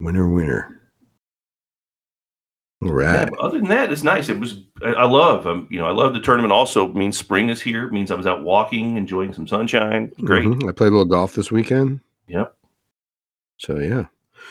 Winner, 0.00 0.28
winner. 0.28 0.81
Yeah, 2.84 2.90
right. 2.92 3.30
but 3.30 3.38
other 3.38 3.58
than 3.58 3.68
that, 3.68 3.92
it's 3.92 4.02
nice. 4.02 4.28
It 4.28 4.40
was. 4.40 4.62
I, 4.84 4.88
I 4.94 5.04
love. 5.04 5.46
Um, 5.46 5.68
you 5.70 5.78
know, 5.78 5.86
I 5.86 5.92
love 5.92 6.14
the 6.14 6.20
tournament. 6.20 6.52
Also 6.52 6.88
means 6.88 7.16
spring 7.16 7.48
is 7.48 7.60
here. 7.62 7.88
Means 7.90 8.10
I 8.10 8.14
was 8.14 8.26
out 8.26 8.42
walking, 8.42 8.96
enjoying 8.96 9.32
some 9.32 9.46
sunshine. 9.46 10.10
Great. 10.24 10.44
Mhm. 10.46 10.68
I 10.68 10.72
played 10.72 10.88
a 10.88 10.90
little 10.90 11.04
golf 11.04 11.34
this 11.34 11.52
weekend. 11.52 12.00
Yep. 12.28 12.54
So 13.58 13.78
yeah. 13.78 14.06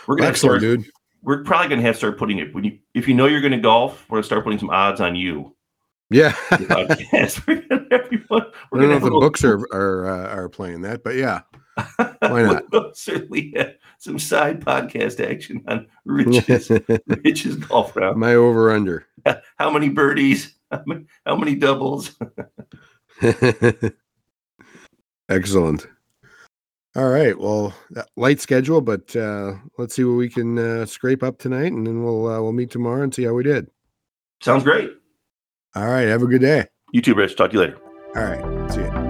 We're 0.08 0.16
gonna 0.16 0.30
Excellent, 0.30 0.62
start. 0.62 0.80
dude. 0.80 0.86
We're 1.24 1.44
probably 1.44 1.68
gonna 1.70 1.82
have 1.82 1.96
to 1.96 1.98
start 2.00 2.18
putting 2.18 2.40
it 2.40 2.54
when 2.56 2.64
you. 2.64 2.80
If 2.94 3.08
you 3.08 3.14
know 3.14 3.26
you're 3.28 3.42
gonna 3.42 3.60
golf, 3.60 4.06
we're 4.10 4.18
gonna 4.18 4.24
start 4.26 4.44
putting 4.44 4.60
some 4.60 4.70
odds 4.70 5.02
on 5.02 5.16
you. 5.16 5.54
Yeah. 6.10 6.34
We're 6.52 6.66
gonna. 6.68 6.96
I 7.00 7.30
We're 7.48 8.80
don't 8.82 8.90
know 8.90 8.96
if 8.96 9.02
have 9.02 9.04
the 9.04 9.10
books 9.12 9.44
are 9.44 9.60
are 9.72 10.06
uh, 10.10 10.28
are 10.36 10.50
playing 10.50 10.82
that, 10.82 11.04
but 11.04 11.16
yeah. 11.16 11.42
Why 11.76 12.18
not? 12.44 12.64
We'll 12.72 12.94
certainly 12.94 13.54
have 13.56 13.76
some 13.98 14.20
side 14.20 14.64
podcast 14.64 15.20
action 15.26 15.64
on 15.68 15.88
Rich's 16.06 16.70
Rich's 17.24 17.56
golf 17.56 17.96
round. 17.96 18.20
My 18.20 18.36
over 18.36 18.72
under. 18.72 19.06
How 19.58 19.72
many 19.72 19.90
birdies? 19.90 20.56
How 20.72 20.84
many, 20.86 21.06
how 21.26 21.36
many 21.36 21.56
doubles? 21.56 22.18
Excellent. 25.30 25.88
All 26.96 27.10
right. 27.10 27.38
Well, 27.38 27.74
light 28.16 28.40
schedule, 28.40 28.82
but 28.82 29.16
uh, 29.16 29.54
let's 29.78 29.96
see 29.96 30.04
what 30.04 30.16
we 30.16 30.30
can 30.30 30.58
uh, 30.58 30.86
scrape 30.86 31.24
up 31.24 31.40
tonight, 31.40 31.72
and 31.72 31.86
then 31.86 32.04
we'll 32.04 32.28
uh, 32.28 32.42
we'll 32.42 32.54
meet 32.54 32.72
tomorrow 32.72 33.04
and 33.04 33.14
see 33.14 33.24
how 33.24 33.34
we 33.34 33.44
did. 33.44 33.68
Sounds 34.42 34.64
great. 34.64 34.92
All 35.76 35.88
right. 35.88 36.08
Have 36.08 36.24
a 36.24 36.28
good 36.28 36.42
day. 36.42 36.66
You 36.92 37.02
too, 37.02 37.16
Rich. 37.16 37.36
Talk 37.36 37.52
to 37.52 37.58
you 37.58 37.62
later. 37.62 37.78
All 38.16 38.24
right. 38.24 38.72
See 38.72 38.82
you. 38.82 39.01